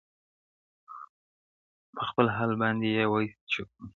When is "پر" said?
1.93-2.01